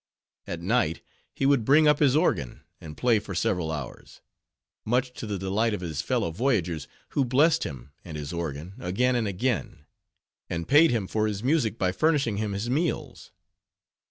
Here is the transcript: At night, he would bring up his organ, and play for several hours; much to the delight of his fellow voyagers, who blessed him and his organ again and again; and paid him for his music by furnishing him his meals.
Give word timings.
At 0.47 0.61
night, 0.61 1.01
he 1.31 1.45
would 1.45 1.63
bring 1.63 1.87
up 1.87 1.99
his 1.99 2.15
organ, 2.15 2.61
and 2.79 2.97
play 2.97 3.19
for 3.19 3.35
several 3.35 3.71
hours; 3.71 4.19
much 4.83 5.13
to 5.13 5.27
the 5.27 5.37
delight 5.37 5.75
of 5.75 5.81
his 5.81 6.01
fellow 6.01 6.31
voyagers, 6.31 6.87
who 7.09 7.23
blessed 7.23 7.65
him 7.65 7.91
and 8.03 8.17
his 8.17 8.33
organ 8.33 8.73
again 8.79 9.15
and 9.15 9.27
again; 9.27 9.85
and 10.49 10.67
paid 10.67 10.89
him 10.89 11.05
for 11.05 11.27
his 11.27 11.43
music 11.43 11.77
by 11.77 11.91
furnishing 11.91 12.37
him 12.37 12.53
his 12.53 12.67
meals. 12.67 13.29